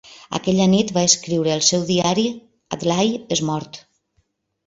Aquella 0.35 0.65
nit 0.69 0.93
va 0.95 1.03
escriure 1.09 1.51
al 1.55 1.61
seu 1.67 1.83
diari, 1.91 2.25
Adlai 2.77 3.13
és 3.37 3.43
mort. 3.51 3.79